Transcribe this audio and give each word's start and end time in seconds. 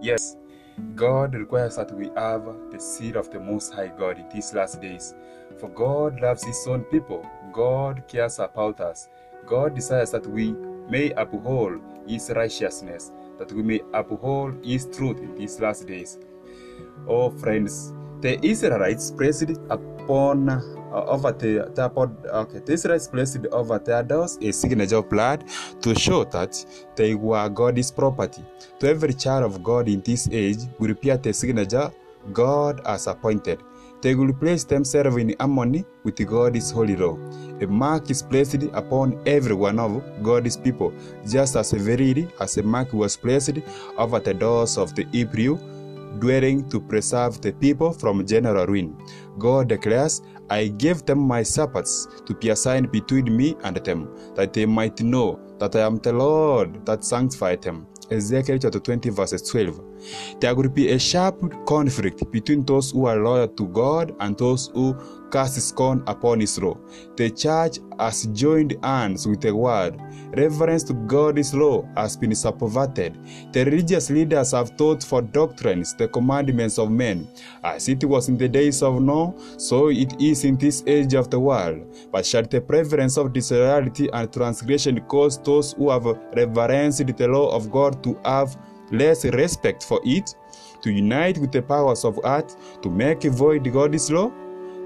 Yes, 0.00 0.36
God 0.94 1.34
requires 1.34 1.76
that 1.76 1.92
we 1.92 2.10
have 2.16 2.44
the 2.70 2.78
seed 2.78 3.16
of 3.16 3.30
the 3.30 3.40
Most 3.40 3.74
High 3.74 3.92
God 3.98 4.18
in 4.18 4.28
these 4.28 4.54
last 4.54 4.80
days. 4.80 5.14
For 5.58 5.68
God 5.70 6.20
loves 6.20 6.44
His 6.44 6.64
own 6.68 6.84
people. 6.84 7.26
God 7.52 8.04
cares 8.06 8.38
about 8.38 8.80
us. 8.80 9.08
God 9.46 9.74
desires 9.74 10.12
that 10.12 10.26
we 10.26 10.52
may 10.88 11.10
uphold 11.12 11.80
His 12.06 12.30
righteousness, 12.30 13.10
that 13.38 13.52
we 13.52 13.62
may 13.62 13.80
uphold 13.92 14.64
His 14.64 14.86
truth 14.86 15.18
in 15.18 15.34
these 15.34 15.58
last 15.60 15.86
days. 15.86 16.18
Oh, 17.08 17.30
friends, 17.30 17.92
the 18.20 18.44
Israelites 18.44 19.10
placed 19.10 19.50
upon 20.08 20.48
uh, 20.48 21.04
over 21.04 21.32
the, 21.32 21.70
the 21.74 21.84
upon, 21.84 22.16
okay, 22.24 22.60
the 22.64 22.72
Israelites 22.72 23.06
placed 23.06 23.46
over 23.52 23.78
their 23.78 24.02
doors 24.02 24.38
a 24.40 24.50
signature 24.52 24.96
of 24.96 25.08
blood 25.10 25.44
to 25.82 25.94
show 25.94 26.24
that 26.24 26.64
they 26.96 27.14
were 27.14 27.48
God's 27.50 27.90
property. 27.90 28.42
To 28.80 28.88
every 28.88 29.12
child 29.12 29.44
of 29.44 29.62
God 29.62 29.86
in 29.86 30.00
this 30.00 30.26
age 30.32 30.60
will 30.78 30.92
appear 30.92 31.18
the 31.18 31.32
signature 31.34 31.92
God 32.32 32.80
has 32.86 33.06
appointed. 33.06 33.60
They 34.00 34.14
will 34.14 34.32
place 34.32 34.64
themselves 34.64 35.16
in 35.16 35.34
harmony 35.38 35.84
with 36.04 36.24
God's 36.26 36.70
holy 36.70 36.96
law. 36.96 37.18
A 37.60 37.66
mark 37.66 38.10
is 38.10 38.22
placed 38.22 38.62
upon 38.72 39.20
every 39.26 39.54
one 39.54 39.78
of 39.78 40.02
God's 40.22 40.56
people, 40.56 40.94
just 41.28 41.56
as 41.56 41.72
verily 41.72 42.28
as 42.40 42.56
a 42.56 42.62
mark 42.62 42.92
was 42.92 43.16
placed 43.16 43.58
over 43.98 44.20
the 44.20 44.32
doors 44.32 44.78
of 44.78 44.94
the 44.94 45.04
Hebrew 45.12 45.58
dwelling 46.18 46.68
to 46.70 46.80
preserve 46.80 47.40
the 47.40 47.52
people 47.52 47.92
from 47.92 48.26
general 48.26 48.66
ruin. 48.66 48.96
God 49.38 49.68
declares, 49.68 50.22
I 50.50 50.68
gave 50.68 51.04
them 51.04 51.18
my 51.18 51.42
Sabbaths 51.42 52.08
to 52.26 52.34
be 52.34 52.48
a 52.50 52.56
sign 52.56 52.86
between 52.86 53.36
me 53.36 53.56
and 53.64 53.76
them, 53.76 54.08
that 54.34 54.52
they 54.52 54.66
might 54.66 55.00
know 55.02 55.38
that 55.58 55.76
I 55.76 55.80
am 55.80 55.98
the 55.98 56.12
Lord 56.12 56.84
that 56.86 57.04
sanctified 57.04 57.62
them. 57.62 57.86
Ezekiel 58.10 58.58
chapter 58.58 58.80
20, 58.80 59.10
verses 59.10 59.42
12. 59.42 59.87
There 60.40 60.54
will 60.54 60.68
be 60.68 60.90
a 60.90 60.98
sharp 60.98 61.40
conflict 61.66 62.30
between 62.30 62.64
those 62.64 62.90
who 62.90 63.06
are 63.06 63.16
loyal 63.16 63.48
to 63.48 63.66
God 63.68 64.14
and 64.20 64.36
those 64.38 64.68
who 64.74 64.96
cast 65.30 65.60
scorn 65.60 66.02
upon 66.06 66.40
His 66.40 66.58
law. 66.58 66.76
The 67.16 67.30
church 67.30 67.78
has 67.98 68.26
joined 68.26 68.76
hands 68.82 69.26
with 69.26 69.40
the 69.40 69.54
world. 69.54 70.00
Reverence 70.36 70.84
to 70.84 70.94
God's 70.94 71.54
law 71.54 71.86
has 71.96 72.16
been 72.16 72.34
subverted. 72.34 73.18
The 73.52 73.64
religious 73.64 74.10
leaders 74.10 74.52
have 74.52 74.76
taught 74.76 75.02
for 75.02 75.22
doctrines 75.22 75.94
the 75.94 76.08
commandments 76.08 76.78
of 76.78 76.90
men. 76.90 77.28
As 77.64 77.88
it 77.88 78.04
was 78.04 78.28
in 78.28 78.36
the 78.36 78.48
days 78.48 78.82
of 78.82 79.00
Noah, 79.00 79.34
so 79.58 79.88
it 79.88 80.20
is 80.20 80.44
in 80.44 80.56
this 80.56 80.82
age 80.86 81.14
of 81.14 81.30
the 81.30 81.40
world. 81.40 81.94
But 82.12 82.26
shall 82.26 82.42
the 82.42 82.60
prevalence 82.60 83.16
of 83.16 83.32
disloyalty 83.32 84.08
and 84.12 84.32
transgression 84.32 85.00
cause 85.02 85.38
those 85.38 85.72
who 85.72 85.90
have 85.90 86.04
reverenced 86.36 87.06
the 87.06 87.28
law 87.28 87.54
of 87.54 87.70
God 87.70 88.02
to 88.04 88.18
have 88.24 88.56
less 88.90 89.24
respect 89.24 89.82
for 89.82 90.00
it, 90.04 90.34
to 90.82 90.90
unite 90.90 91.38
with 91.38 91.52
the 91.52 91.62
powers 91.62 92.04
of 92.04 92.18
earth, 92.24 92.80
to 92.82 92.90
make 92.90 93.22
void 93.24 93.70
God's 93.72 94.10
law? 94.10 94.30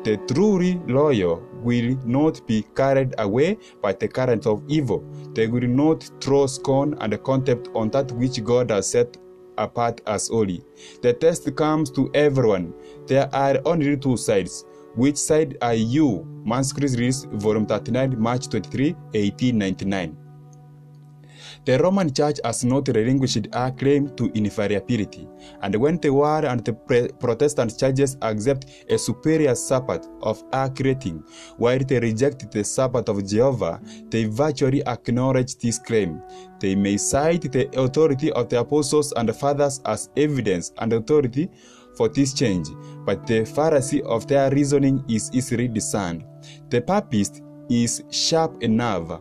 The 0.05 0.17
truly 0.27 0.81
loyal 0.89 1.43
will 1.63 1.97
not 2.05 2.45
be 2.47 2.63
carried 2.75 3.15
away 3.19 3.59
by 3.81 3.93
the 3.93 4.09
current 4.09 4.47
of 4.47 4.65
evil. 4.67 5.05
They 5.33 5.47
will 5.47 5.69
not 5.69 6.11
throw 6.21 6.47
scorn 6.47 6.97
and 7.01 7.23
contempt 7.23 7.69
on 7.75 7.91
that 7.91 8.11
which 8.13 8.43
God 8.43 8.71
has 8.71 8.91
set 8.91 9.17
apart 9.59 10.01
as 10.07 10.29
holy. 10.29 10.65
The 11.03 11.13
test 11.13 11.55
comes 11.55 11.91
to 11.93 12.11
everyone. 12.15 12.75
There 13.07 13.33
are 13.33 13.61
only 13.65 13.97
two 13.97 14.17
sides. 14.17 14.65
Which 14.97 15.17
side 15.17 15.57
are 15.63 15.75
you? 15.75 16.27
Manuscript 16.45 16.95
Release, 16.95 17.25
Volume 17.31 17.67
39, 17.67 18.21
March 18.21 18.49
23, 18.49 18.93
1899. 18.93 20.22
The 21.65 21.79
Roman 21.79 22.13
Church 22.13 22.41
has 22.45 22.65
not 22.65 22.89
relinquished 22.89 23.47
her 23.53 23.71
claim 23.71 24.09
to 24.17 24.33
infallibility, 24.35 25.29
and 25.61 25.77
when 25.77 25.97
the 25.99 26.13
world 26.13 26.45
and 26.45 26.65
the 26.65 26.73
Protestant 27.21 27.79
churches 27.79 28.17
accept 28.21 28.67
a 28.91 28.99
superior 28.99 29.55
Sabbath 29.55 30.09
of 30.23 30.43
her 30.53 30.69
creating, 30.69 31.23
while 31.59 31.79
they 31.79 32.01
reject 32.01 32.51
the 32.51 32.65
Sabbath 32.65 33.09
of 33.09 33.25
Jehovah, 33.25 33.81
they 34.11 34.25
virtually 34.25 34.85
acknowledge 34.87 35.55
this 35.59 35.79
claim. 35.79 36.21
They 36.59 36.75
may 36.75 36.97
cite 36.97 37.53
the 37.53 37.69
authority 37.79 38.33
of 38.33 38.49
the 38.49 38.59
apostles 38.59 39.13
and 39.13 39.29
the 39.29 39.33
fathers 39.33 39.81
as 39.87 40.11
evidence 40.17 40.73
and 40.79 40.93
authority 40.93 41.49
for 41.97 42.09
this 42.09 42.35
change, 42.35 42.71
but 43.05 43.25
the 43.25 43.45
fallacy 43.45 44.03
of 44.03 44.27
their 44.27 44.51
reasoning 44.51 45.05
is 45.09 45.31
easily 45.33 45.69
discerned. 45.69 46.25
The 46.71 46.81
papist 46.81 47.41
is 47.71 48.03
sharp 48.11 48.61
enough 48.65 49.21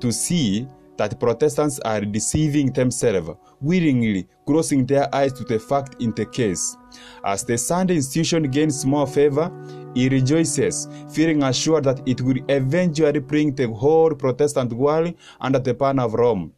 to 0.00 0.10
see 0.10 0.66
that 0.96 1.18
Protestants 1.18 1.78
are 1.80 2.00
deceiving 2.00 2.72
themselves, 2.72 3.30
willingly 3.60 4.28
closing 4.46 4.86
their 4.86 5.12
eyes 5.14 5.32
to 5.34 5.44
the 5.44 5.58
fact 5.58 6.00
in 6.00 6.12
the 6.14 6.26
case. 6.26 6.76
As 7.24 7.44
the 7.44 7.58
Sunday 7.58 7.96
institution 7.96 8.50
gains 8.50 8.84
more 8.84 9.06
favor, 9.06 9.50
he 9.94 10.08
rejoices, 10.08 10.88
feeling 11.10 11.42
assured 11.42 11.84
that 11.84 12.06
it 12.06 12.20
will 12.20 12.38
eventually 12.48 13.20
bring 13.20 13.54
the 13.54 13.68
whole 13.68 14.14
Protestant 14.14 14.72
world 14.72 15.14
under 15.40 15.58
the 15.58 15.74
ban 15.74 15.98
of 15.98 16.14
Rome. 16.14 16.52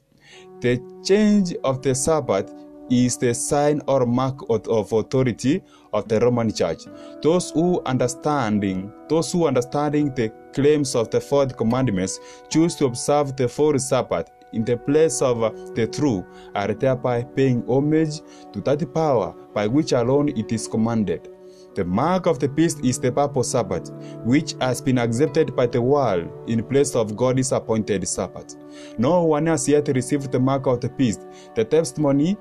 The 0.60 0.80
change 1.04 1.54
of 1.64 1.82
the 1.82 1.94
Sabbath 1.94 2.52
is 2.90 3.16
the 3.16 3.34
sign 3.34 3.80
or 3.86 4.06
mark 4.06 4.38
of, 4.48 4.92
authority 4.92 5.62
of 5.92 6.08
the 6.08 6.20
Roman 6.20 6.52
Church. 6.52 6.84
Those 7.22 7.50
who 7.50 7.82
understanding, 7.84 8.92
those 9.08 9.32
who 9.32 9.46
understanding 9.46 10.14
the 10.14 10.32
claims 10.52 10.94
of 10.94 11.10
the 11.10 11.20
fourth 11.20 11.56
commandments 11.56 12.20
choose 12.48 12.74
to 12.76 12.86
observe 12.86 13.36
the 13.36 13.48
fourth 13.48 13.80
Sabbath 13.80 14.30
in 14.52 14.64
the 14.64 14.76
place 14.76 15.20
of 15.22 15.42
uh, 15.42 15.50
the 15.74 15.86
true 15.86 16.24
are 16.54 16.72
thereby 16.72 17.22
paying 17.22 17.66
homage 17.66 18.20
to 18.52 18.60
that 18.62 18.94
power 18.94 19.34
by 19.52 19.66
which 19.66 19.92
alone 19.92 20.28
it 20.30 20.52
is 20.52 20.68
commanded. 20.68 21.28
The 21.74 21.84
mark 21.84 22.24
of 22.24 22.38
the 22.38 22.48
beast 22.48 22.82
is 22.82 22.98
the 22.98 23.12
papal 23.12 23.42
Sabbath, 23.42 23.90
which 24.24 24.54
has 24.62 24.80
been 24.80 24.96
accepted 24.96 25.54
by 25.54 25.66
the 25.66 25.82
world 25.82 26.30
in 26.48 26.64
place 26.64 26.94
of 26.94 27.14
God's 27.14 27.52
appointed 27.52 28.08
Sabbath. 28.08 28.56
No 28.96 29.24
one 29.24 29.44
has 29.44 29.68
yet 29.68 29.88
received 29.88 30.32
the 30.32 30.40
mark 30.40 30.66
of 30.66 30.80
the 30.80 30.88
beast. 30.88 31.26
The 31.54 31.66
testimony 31.66 32.38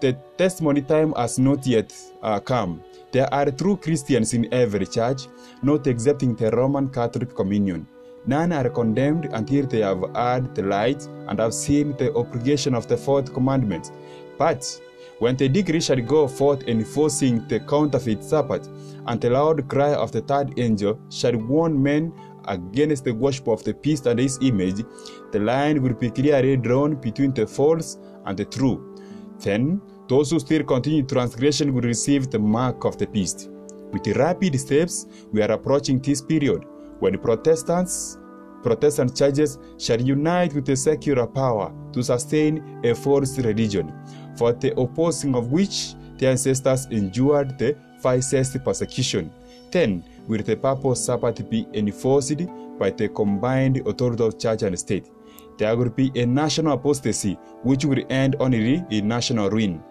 the 0.00 0.16
testimony 0.36 0.82
time 0.82 1.12
has 1.16 1.38
not 1.38 1.66
yet 1.66 1.92
uh, 2.22 2.40
come. 2.40 2.82
There 3.10 3.32
are 3.32 3.50
true 3.50 3.76
Christians 3.76 4.34
in 4.34 4.52
every 4.52 4.86
church, 4.86 5.26
not 5.62 5.86
excepting 5.86 6.36
the 6.36 6.50
Roman 6.50 6.88
Catholic 6.88 7.34
Communion. 7.34 7.86
None 8.26 8.52
are 8.52 8.68
condemned 8.68 9.26
until 9.32 9.66
they 9.66 9.80
have 9.80 10.02
heard 10.14 10.54
the 10.54 10.62
light 10.62 11.06
and 11.28 11.38
have 11.38 11.54
seen 11.54 11.96
the 11.96 12.14
obligation 12.14 12.74
of 12.74 12.86
the 12.86 12.96
fourth 12.96 13.32
commandment. 13.32 13.90
But 14.36 14.80
when 15.18 15.36
the 15.36 15.48
decree 15.48 15.80
shall 15.80 16.00
go 16.00 16.28
forth 16.28 16.68
enforcing 16.68 17.46
the 17.48 17.60
counterfeit 17.60 18.22
Sabbath, 18.22 18.68
and 19.06 19.20
the 19.20 19.30
loud 19.30 19.66
cry 19.68 19.94
of 19.94 20.12
the 20.12 20.20
third 20.20 20.58
angel 20.58 21.00
shall 21.10 21.36
warn 21.36 21.82
men 21.82 22.12
against 22.44 23.04
the 23.04 23.12
worship 23.12 23.48
of 23.48 23.64
the 23.64 23.74
beast 23.74 24.06
and 24.06 24.20
his 24.20 24.38
image, 24.42 24.84
the 25.32 25.40
line 25.40 25.82
will 25.82 25.94
be 25.94 26.10
clearly 26.10 26.56
drawn 26.56 26.94
between 26.94 27.32
the 27.32 27.46
false 27.46 27.98
and 28.26 28.38
the 28.38 28.44
true. 28.44 28.94
Then 29.40 29.80
those 30.08 30.30
who 30.30 30.40
still 30.40 30.64
continue 30.64 31.02
transgression 31.02 31.72
will 31.72 31.82
receive 31.82 32.30
the 32.30 32.38
mark 32.38 32.84
of 32.84 32.98
the 32.98 33.06
beast. 33.06 33.50
With 33.92 34.06
rapid 34.16 34.58
steps, 34.58 35.06
we 35.32 35.42
are 35.42 35.52
approaching 35.52 35.98
this 35.98 36.20
period 36.20 36.64
when 37.00 37.18
Protestants, 37.18 38.18
Protestant 38.62 39.16
churches 39.16 39.58
shall 39.78 40.00
unite 40.00 40.52
with 40.54 40.66
the 40.66 40.76
secular 40.76 41.26
power 41.26 41.72
to 41.92 42.02
sustain 42.02 42.80
a 42.84 42.94
false 42.94 43.38
religion, 43.38 43.92
for 44.36 44.52
the 44.52 44.78
opposing 44.78 45.34
of 45.34 45.52
which 45.52 45.94
their 46.18 46.32
ancestors 46.32 46.86
endured 46.86 47.58
the 47.58 47.76
fiercest 48.02 48.62
persecution. 48.64 49.30
Then 49.70 50.04
will 50.26 50.42
the 50.42 50.56
papal 50.56 50.94
Sabbath 50.94 51.48
be 51.48 51.66
enforced 51.72 52.42
by 52.78 52.90
the 52.90 53.08
combined 53.08 53.86
authority 53.86 54.24
of 54.24 54.38
church 54.38 54.62
and 54.62 54.78
state. 54.78 55.08
There 55.58 55.76
will 55.76 55.90
be 55.90 56.12
a 56.14 56.24
national 56.24 56.74
apostasy 56.74 57.34
which 57.62 57.84
will 57.84 58.02
end 58.10 58.36
only 58.38 58.84
in 58.90 59.08
national 59.08 59.50
ruin. 59.50 59.82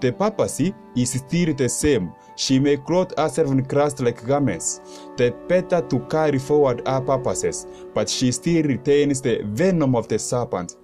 The 0.00 0.12
papacy 0.12 0.74
is 0.94 1.10
still 1.10 1.54
the 1.54 1.68
same. 1.68 2.12
She 2.36 2.58
may 2.58 2.76
clothe 2.76 3.12
herself 3.18 3.50
in 3.50 3.64
Christ 3.64 4.00
like 4.00 4.24
garments, 4.26 4.80
the 5.16 5.34
better 5.48 5.80
to 5.80 6.00
carry 6.10 6.38
forward 6.38 6.86
her 6.86 7.00
purposes, 7.00 7.66
but 7.94 8.08
she 8.08 8.30
still 8.30 8.62
retains 8.64 9.22
the 9.22 9.40
venom 9.44 9.96
of 9.96 10.06
the 10.06 10.18
serpent. 10.18 10.76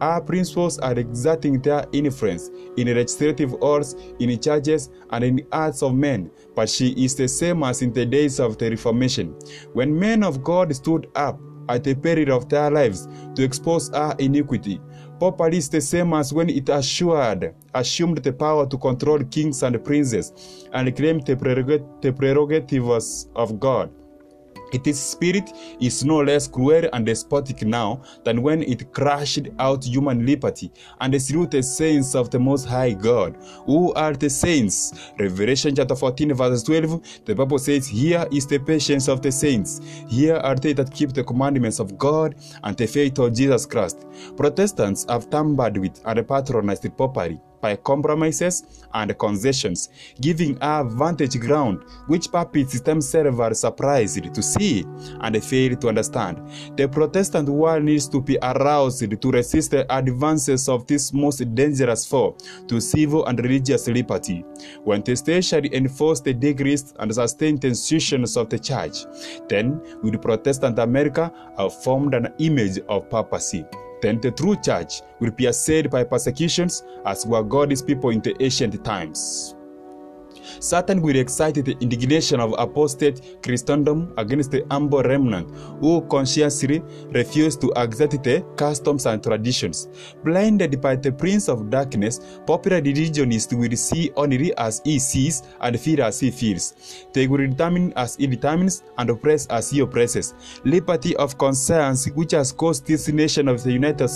Our 0.00 0.20
principles 0.20 0.78
are 0.78 0.96
exerting 0.96 1.60
their 1.60 1.86
influence 1.92 2.50
in 2.76 2.94
legislative 2.94 3.52
halls, 3.52 3.94
in 4.20 4.38
churches, 4.38 4.90
and 5.10 5.24
in 5.24 5.36
the 5.36 5.46
hearts 5.50 5.82
of 5.82 5.94
men, 5.94 6.30
but 6.54 6.68
she 6.68 6.90
is 6.90 7.16
the 7.16 7.26
same 7.26 7.64
as 7.64 7.82
in 7.82 7.92
the 7.92 8.06
days 8.06 8.38
of 8.38 8.58
the 8.58 8.70
Reformation. 8.70 9.34
When 9.72 9.98
men 9.98 10.22
of 10.22 10.44
God 10.44 10.74
stood 10.76 11.10
up 11.16 11.40
at 11.68 11.84
the 11.84 11.94
peril 11.94 12.32
of 12.32 12.48
their 12.48 12.70
lives 12.70 13.08
to 13.34 13.42
expose 13.42 13.90
our 13.90 14.14
iniquity, 14.18 14.80
Popery 15.18 15.56
is 15.56 15.68
the 15.68 15.80
same 15.80 16.14
as 16.14 16.32
when 16.32 16.48
it 16.48 16.68
assured, 16.68 17.52
assumed 17.74 18.18
the 18.18 18.32
power 18.32 18.66
to 18.68 18.78
control 18.78 19.18
kings 19.24 19.64
and 19.64 19.82
princes 19.84 20.32
and 20.72 20.94
claimed 20.94 21.26
the 21.26 21.36
prerogatives 22.16 23.28
of 23.34 23.58
God. 23.58 23.90
Its 24.72 24.98
spirit 24.98 25.52
is 25.80 26.04
no 26.04 26.18
less 26.22 26.46
cruel 26.46 26.88
and 26.92 27.06
despotic 27.06 27.62
now 27.62 28.02
than 28.24 28.42
when 28.42 28.62
it 28.62 28.92
crushed 28.92 29.48
out 29.58 29.84
human 29.84 30.26
liberty 30.26 30.70
and 31.00 31.20
slew 31.20 31.46
the 31.46 31.62
saints 31.62 32.14
of 32.14 32.30
the 32.30 32.38
Most 32.38 32.66
High 32.66 32.92
God. 32.92 33.36
Who 33.66 33.92
are 33.94 34.12
the 34.12 34.30
saints? 34.30 35.12
Revelation 35.18 35.74
chapter 35.74 35.96
14, 35.96 36.34
verse 36.34 36.62
12, 36.62 37.24
the 37.24 37.34
Bible 37.34 37.58
says, 37.58 37.86
Here 37.86 38.26
is 38.32 38.46
the 38.46 38.58
patience 38.58 39.08
of 39.08 39.22
the 39.22 39.32
saints. 39.32 39.80
Here 40.08 40.36
are 40.36 40.56
they 40.56 40.72
that 40.74 40.92
keep 40.92 41.12
the 41.12 41.24
commandments 41.24 41.78
of 41.78 41.96
God 41.98 42.34
and 42.64 42.76
the 42.76 42.86
faith 42.86 43.18
of 43.18 43.34
Jesus 43.34 43.66
Christ. 43.66 44.06
Protestants 44.36 45.06
have 45.08 45.30
tampered 45.30 45.78
with 45.78 46.00
and 46.04 46.26
patronized 46.26 46.96
popery 46.96 47.40
by 47.60 47.76
compromises 47.76 48.84
and 48.94 49.16
concessions, 49.18 49.88
giving 50.20 50.56
a 50.60 50.84
vantage 50.84 51.38
ground 51.40 51.82
which 52.06 52.30
papists 52.30 52.80
themselves 52.80 53.40
are 53.40 53.54
surprised 53.54 54.32
to 54.34 54.42
see 54.42 54.84
and 55.20 55.42
fail 55.42 55.76
to 55.76 55.88
understand. 55.88 56.40
The 56.76 56.88
Protestant 56.88 57.48
world 57.48 57.84
needs 57.84 58.08
to 58.08 58.20
be 58.20 58.38
aroused 58.42 59.20
to 59.20 59.30
resist 59.30 59.72
the 59.72 59.86
advances 59.94 60.68
of 60.68 60.86
this 60.86 61.12
most 61.12 61.54
dangerous 61.54 62.06
foe 62.06 62.36
to 62.68 62.80
civil 62.80 63.26
and 63.26 63.38
religious 63.40 63.88
liberty. 63.88 64.44
When 64.84 65.02
the 65.02 65.16
state 65.16 65.44
shall 65.44 65.64
enforce 65.64 66.20
the 66.20 66.34
degrees 66.34 66.94
and 66.98 67.14
sustain 67.14 67.58
the 67.58 67.68
institutions 67.68 68.36
of 68.36 68.48
the 68.48 68.58
church, 68.58 69.04
then 69.48 69.80
will 70.02 70.18
Protestant 70.18 70.78
America 70.78 71.32
have 71.56 71.74
formed 71.82 72.14
an 72.14 72.32
image 72.38 72.78
of 72.88 73.10
papacy. 73.10 73.64
Then 74.00 74.20
the 74.20 74.30
true 74.30 74.56
church 74.56 75.02
will 75.20 75.30
be 75.30 75.46
assailed 75.46 75.90
by 75.90 76.04
persecutions 76.04 76.84
as 77.04 77.26
were 77.26 77.42
God's 77.42 77.82
people 77.82 78.10
in 78.10 78.20
the 78.20 78.40
ancient 78.42 78.84
times. 78.84 79.54
Satan 80.60 81.02
will 81.02 81.16
excite 81.16 81.54
the 81.54 81.76
indignation 81.80 82.40
of 82.40 82.54
apostate 82.58 83.42
Christendom 83.42 84.12
against 84.16 84.50
the 84.50 84.64
humble 84.70 85.02
remnant 85.02 85.50
who 85.80 86.02
conscientiously 86.02 86.82
refuse 87.10 87.56
to 87.56 87.72
accept 87.78 88.22
the 88.22 88.44
customs 88.56 89.06
and 89.06 89.22
traditions. 89.22 89.88
Blinded 90.24 90.80
by 90.80 90.96
the 90.96 91.12
prince 91.12 91.48
of 91.48 91.70
darkness, 91.70 92.20
popular 92.46 92.80
religionists 92.80 93.52
will 93.52 93.76
see 93.76 94.10
only 94.16 94.56
as 94.56 94.80
he 94.84 94.98
sees 94.98 95.42
and 95.60 95.78
feel 95.78 96.02
as 96.02 96.20
he 96.20 96.30
feels. 96.30 97.06
They 97.12 97.26
will 97.26 97.38
determine 97.38 97.92
as 97.96 98.16
he 98.16 98.26
determines 98.26 98.82
and 98.98 99.10
oppress 99.10 99.46
as 99.46 99.70
he 99.70 99.80
oppresses. 99.80 100.34
Liberty 100.64 101.16
of 101.16 101.38
conscience, 101.38 102.06
which 102.10 102.32
has 102.32 102.52
caused 102.52 102.86
this 102.86 103.08
nation 103.08 103.48
of 103.48 103.62
the 103.62 103.72
United, 103.72 104.10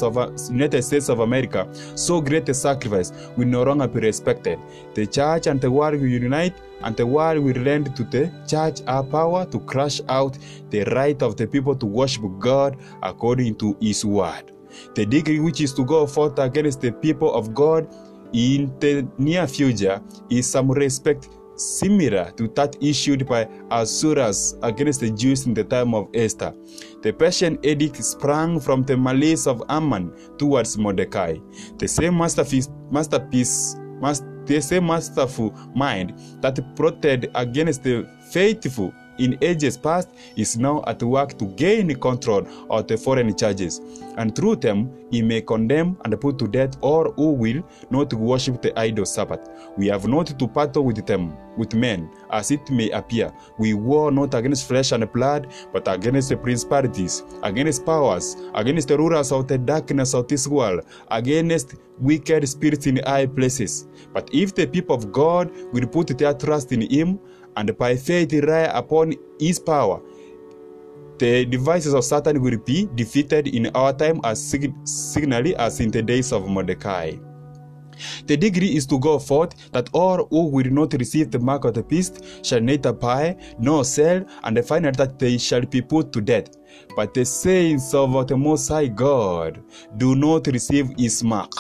United 0.50 0.82
States 0.82 1.08
of 1.08 1.20
America 1.20 1.69
so 1.94 2.20
great 2.20 2.49
a 2.49 2.55
sacrifice, 2.55 3.12
will 3.37 3.46
no 3.46 3.62
longer 3.62 3.88
be 3.88 4.00
respected. 4.00 4.58
The 4.94 5.06
church 5.06 5.46
and 5.46 5.61
the 5.61 5.70
world 5.70 6.00
will 6.00 6.08
unite 6.22 6.54
and 6.82 6.96
the 6.96 7.06
world 7.06 7.42
will 7.42 7.56
lend 7.62 7.94
to 7.96 8.04
the 8.04 8.32
church 8.46 8.80
our 8.86 9.02
power 9.02 9.44
to 9.46 9.58
crush 9.60 10.00
out 10.08 10.38
the 10.70 10.84
right 10.84 11.20
of 11.22 11.36
the 11.36 11.46
people 11.46 11.74
to 11.76 11.86
worship 11.86 12.22
God 12.38 12.76
according 13.02 13.56
to 13.56 13.76
his 13.80 14.04
word. 14.04 14.52
The 14.94 15.04
degree 15.04 15.40
which 15.40 15.60
is 15.60 15.74
to 15.74 15.84
go 15.84 16.06
forth 16.06 16.38
against 16.38 16.80
the 16.80 16.92
people 16.92 17.34
of 17.34 17.54
God 17.54 17.86
in 18.32 18.72
the 18.80 19.06
near 19.19 19.46
future 19.46 20.00
is 20.30 20.50
some 20.50 20.70
respect 20.70 21.28
similar 21.56 22.30
to 22.32 22.48
that 22.48 22.76
issued 22.80 23.26
by 23.26 23.48
Ahasuerus 23.70 24.56
against 24.62 25.00
the 25.00 25.10
Jews 25.10 25.46
in 25.46 25.54
the 25.54 25.64
time 25.64 25.94
of 25.94 26.08
Esther. 26.14 26.54
The 27.02 27.12
Persian 27.12 27.58
edict 27.62 28.02
sprang 28.02 28.58
from 28.60 28.82
the 28.84 28.96
malice 28.96 29.46
of 29.46 29.62
Haman 29.69 30.12
towards 30.38 30.78
Mordecai. 30.78 31.36
The 31.78 31.88
same 31.88 32.16
masterpiece, 32.16 32.69
masterpiece 32.90 33.76
must, 34.00 34.24
the 34.47 34.61
same 34.61 34.87
masterful 34.87 35.53
mind 35.75 36.15
that 36.41 36.59
protected 36.77 37.31
against 37.35 37.83
the 37.83 38.06
faithful 38.31 38.93
in 39.19 39.38
ages 39.43 39.76
past 39.76 40.09
is 40.37 40.56
now 40.56 40.82
at 40.87 41.03
work 41.03 41.38
to 41.38 41.47
gain 41.47 41.94
control 41.97 42.47
of 42.70 42.87
the 42.87 42.97
foreign 42.97 43.37
churches, 43.37 43.81
and 44.17 44.35
through 44.35 44.56
them 44.56 44.91
he 45.11 45.23
may 45.23 45.41
condemn 45.41 45.97
and 46.05 46.20
put 46.20 46.38
to 46.38 46.49
death 46.49 46.76
all 46.81 47.12
who 47.12 47.32
will 47.32 47.62
not 47.91 48.12
worship 48.14 48.62
the 48.62 48.79
idol 48.79 49.05
Sabbath. 49.05 49.49
We 49.76 49.88
have 49.88 50.09
not 50.09 50.38
to 50.38 50.47
battle 50.47 50.85
with 50.85 51.05
them, 51.06 51.37
with 51.56 51.75
men, 51.75 52.11
as 52.31 52.50
it 52.50 52.70
may 52.70 52.91
appear. 52.91 53.32
We 53.59 53.75
war 53.75 54.11
not 54.11 54.35
against 54.35 54.67
flesh 54.67 54.93
and 54.93 55.11
blood, 55.12 55.53
but 55.73 55.87
against 55.87 56.31
the 56.31 56.37
principalities, 56.37 57.23
against 57.43 57.85
powers, 57.85 58.37
against 58.55 58.88
the 58.88 58.99
rulers 58.99 59.32
of 59.32 59.49
the 59.49 59.58
darkness 59.58 60.15
of 60.15 60.29
this 60.29 60.49
world, 60.49 60.85
against 61.11 61.75
wicked 61.99 62.49
spirits 62.49 62.87
in 62.87 62.97
high 63.05 63.26
places. 63.26 63.87
But 64.12 64.31
if 64.32 64.55
the 64.55 64.67
people 64.67 64.97
of 64.97 65.12
God 65.12 65.50
will 65.73 65.87
put 65.87 66.17
their 66.19 66.35
trust 66.35 66.73
in 66.73 66.81
him, 66.91 67.20
and 67.56 67.76
by 67.76 67.96
faith 67.96 68.32
rely 68.32 68.70
upon 68.75 69.14
his 69.38 69.58
power, 69.58 70.00
the 71.19 71.44
devices 71.44 71.94
of 71.94 72.04
Satan 72.04 72.40
will 72.40 72.58
be 72.58 72.88
defeated 72.94 73.49
in 73.49 73.69
our 73.75 73.93
time 73.93 74.20
as 74.25 74.43
sig- 74.43 74.75
signally 74.84 75.54
as 75.56 75.81
in 75.81 75.90
the 75.90 76.02
days 76.02 76.32
of 76.32 76.49
Mordecai. 76.49 77.12
The 78.26 78.37
degree 78.37 78.75
is 78.75 78.87
to 78.87 78.99
go 78.99 79.19
forth 79.19 79.54
that 79.72 79.88
all 79.93 80.26
who 80.31 80.49
will 80.49 80.70
not 80.70 80.94
receive 80.94 81.31
the 81.31 81.38
mark 81.38 81.64
of 81.64 81.75
the 81.75 81.82
beast 81.82 82.25
shall 82.43 82.60
neither 82.60 82.93
buy 82.93 83.37
nor 83.58 83.84
sell, 83.84 84.25
and 84.44 84.64
finally 84.64 84.94
that 84.96 85.19
they 85.19 85.38
shall 85.38 85.62
be 85.62 85.81
put 85.81 86.12
to 86.12 86.20
death. 86.20 86.48
But 86.94 87.14
the 87.14 87.24
saints 87.24 87.94
of 87.94 88.26
the 88.26 88.36
Most 88.36 88.69
High 88.69 88.88
God 88.88 89.62
do 89.96 90.14
not 90.14 90.46
receive 90.46 90.90
his 90.98 91.22
mark. 91.24 91.52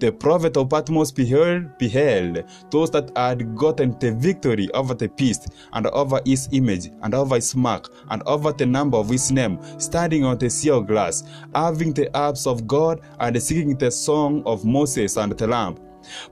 The 0.00 0.10
prophet 0.10 0.56
of 0.56 0.70
Patmos 0.70 1.12
beheld, 1.12 1.78
beheld 1.78 2.44
those 2.70 2.90
that 2.90 3.12
had 3.16 3.54
gotten 3.54 3.96
the 4.00 4.12
victory 4.12 4.68
over 4.72 4.94
the 4.94 5.08
beast, 5.08 5.48
and 5.72 5.86
over 5.88 6.20
his 6.24 6.48
image, 6.52 6.90
and 7.02 7.14
over 7.14 7.36
his 7.36 7.54
mark, 7.54 7.92
and 8.10 8.22
over 8.26 8.52
the 8.52 8.66
number 8.66 8.96
of 8.98 9.08
his 9.08 9.30
name, 9.30 9.58
standing 9.78 10.24
on 10.24 10.38
the 10.38 10.50
sea 10.50 10.70
of 10.70 10.86
glass, 10.86 11.22
having 11.54 11.92
the 11.92 12.10
harps 12.14 12.46
of 12.46 12.66
God, 12.66 13.00
and 13.20 13.40
singing 13.40 13.76
the 13.76 13.90
song 13.90 14.42
of 14.46 14.64
Moses 14.64 15.16
and 15.16 15.32
the 15.32 15.46
Lamb. 15.46 15.76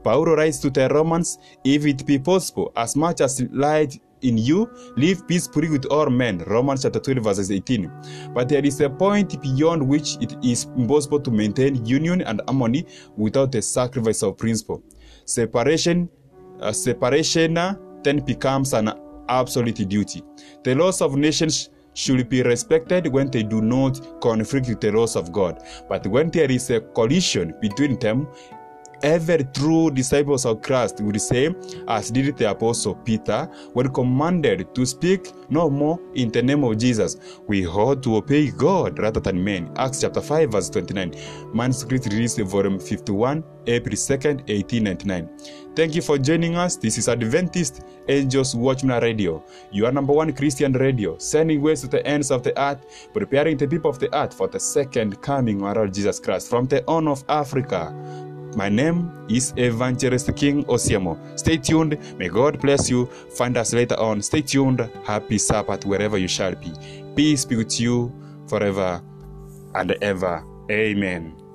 Paul 0.02 0.24
writes 0.24 0.58
to 0.60 0.70
the 0.70 0.88
Romans, 0.88 1.38
If 1.64 1.86
it 1.86 2.06
be 2.06 2.18
possible, 2.18 2.72
as 2.76 2.96
much 2.96 3.20
as 3.20 3.42
light 3.52 4.00
in 4.22 4.38
you, 4.38 4.70
live 4.96 5.26
peacefully 5.26 5.68
with 5.68 5.86
all 5.86 6.08
men. 6.08 6.38
Romans 6.46 6.82
chapter 6.82 7.00
12, 7.00 7.24
verses 7.24 7.50
18. 7.50 7.90
But 8.34 8.48
there 8.48 8.64
is 8.64 8.80
a 8.80 8.90
point 8.90 9.40
beyond 9.40 9.86
which 9.86 10.16
it 10.20 10.36
is 10.44 10.64
impossible 10.76 11.20
to 11.20 11.30
maintain 11.30 11.84
union 11.84 12.22
and 12.22 12.40
harmony 12.46 12.86
without 13.16 13.52
the 13.52 13.62
sacrifice 13.62 14.22
of 14.22 14.36
principle. 14.36 14.82
Separation, 15.24 16.08
uh, 16.60 16.72
separation 16.72 17.54
then 18.02 18.20
becomes 18.24 18.72
an 18.72 18.92
absolute 19.28 19.88
duty. 19.88 20.22
The 20.64 20.74
laws 20.74 21.02
of 21.02 21.16
nations 21.16 21.70
should 21.96 22.28
be 22.28 22.42
respected 22.42 23.06
when 23.06 23.30
they 23.30 23.42
do 23.42 23.60
not 23.62 24.20
conflict 24.20 24.68
with 24.68 24.80
the 24.80 24.92
laws 24.92 25.16
of 25.16 25.32
God. 25.32 25.62
But 25.88 26.06
when 26.06 26.30
there 26.30 26.50
is 26.50 26.70
a 26.70 26.80
collision 26.80 27.54
between 27.60 27.98
them, 27.98 28.28
every 29.02 29.44
true 29.54 29.90
disciples 29.90 30.44
of 30.44 30.62
Christ 30.62 31.00
will 31.00 31.18
say, 31.18 31.54
as 31.88 32.10
did 32.10 32.36
the 32.36 32.50
apostle 32.50 32.94
Peter, 32.94 33.48
when 33.72 33.88
commanded 33.92 34.74
to 34.74 34.86
speak 34.86 35.32
no 35.50 35.70
more 35.70 36.00
in 36.14 36.30
the 36.30 36.42
name 36.42 36.64
of 36.64 36.78
Jesus, 36.78 37.16
we 37.46 37.66
ought 37.66 38.02
to 38.02 38.16
obey 38.16 38.50
God 38.50 38.98
rather 38.98 39.20
than 39.20 39.42
men. 39.42 39.70
Acts 39.76 40.00
chapter 40.00 40.20
5, 40.20 40.50
verse 40.50 40.70
29. 40.70 41.14
Manuscript 41.54 42.06
released 42.06 42.40
volume 42.40 42.78
51, 42.78 43.44
April 43.66 43.94
2nd, 43.94 44.48
1899. 44.48 45.28
Thank 45.76 45.94
you 45.94 46.02
for 46.02 46.16
joining 46.16 46.56
us. 46.56 46.76
This 46.76 46.96
is 46.96 47.08
Adventist 47.08 47.82
Angels 48.08 48.56
Watchman 48.56 49.02
Radio, 49.02 49.44
your 49.70 49.92
number 49.92 50.12
one 50.12 50.32
Christian 50.32 50.72
radio, 50.72 51.18
sending 51.18 51.60
ways 51.60 51.82
to 51.82 51.86
the 51.86 52.04
ends 52.06 52.30
of 52.30 52.42
the 52.42 52.58
earth, 52.60 53.10
preparing 53.12 53.56
the 53.56 53.68
people 53.68 53.90
of 53.90 53.98
the 53.98 54.12
earth 54.16 54.32
for 54.32 54.48
the 54.48 54.58
second 54.58 55.20
coming 55.20 55.58
of 55.58 55.64
our 55.64 55.74
Lord 55.74 55.92
Jesus 55.92 56.18
Christ 56.18 56.48
from 56.48 56.66
the 56.66 56.82
horn 56.88 57.08
of 57.08 57.24
Africa. 57.28 57.94
My 58.56 58.70
name 58.70 59.12
is 59.28 59.52
Evangelist 59.58 60.34
King 60.34 60.64
Osiemo. 60.64 61.38
Stay 61.38 61.58
tuned. 61.58 61.98
May 62.16 62.28
God 62.28 62.58
bless 62.58 62.88
you. 62.88 63.04
Find 63.36 63.54
us 63.58 63.74
later 63.74 64.00
on. 64.00 64.22
Stay 64.22 64.40
tuned. 64.40 64.80
Happy 65.04 65.36
Sabbath 65.36 65.84
wherever 65.84 66.16
you 66.16 66.26
shall 66.26 66.54
be. 66.54 66.72
Peace 67.14 67.44
be 67.44 67.56
with 67.56 67.78
you 67.78 68.10
forever 68.48 69.02
and 69.74 69.90
ever. 70.00 70.42
Amen. 70.70 71.45